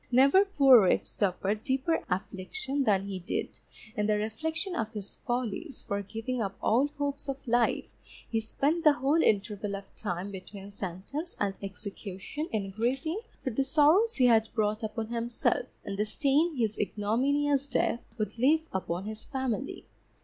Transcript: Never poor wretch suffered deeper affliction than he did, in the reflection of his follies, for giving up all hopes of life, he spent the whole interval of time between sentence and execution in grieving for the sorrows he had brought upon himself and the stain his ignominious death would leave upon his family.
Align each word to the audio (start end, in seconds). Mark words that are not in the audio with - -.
Never 0.11 0.45
poor 0.45 0.81
wretch 0.81 1.05
suffered 1.05 1.63
deeper 1.63 2.03
affliction 2.09 2.85
than 2.85 3.05
he 3.05 3.19
did, 3.19 3.59
in 3.95 4.07
the 4.07 4.17
reflection 4.17 4.75
of 4.75 4.93
his 4.93 5.17
follies, 5.27 5.83
for 5.83 6.01
giving 6.01 6.41
up 6.41 6.57
all 6.59 6.87
hopes 6.87 7.29
of 7.29 7.37
life, 7.47 7.91
he 8.27 8.39
spent 8.39 8.83
the 8.83 8.93
whole 8.93 9.21
interval 9.21 9.75
of 9.75 9.95
time 9.95 10.31
between 10.31 10.71
sentence 10.71 11.35
and 11.39 11.55
execution 11.61 12.49
in 12.51 12.71
grieving 12.71 13.19
for 13.43 13.51
the 13.51 13.63
sorrows 13.63 14.15
he 14.15 14.25
had 14.25 14.49
brought 14.55 14.81
upon 14.81 15.09
himself 15.09 15.67
and 15.85 15.99
the 15.99 16.05
stain 16.05 16.55
his 16.55 16.79
ignominious 16.79 17.67
death 17.67 18.01
would 18.17 18.39
leave 18.39 18.67
upon 18.73 19.05
his 19.05 19.23
family. 19.25 19.85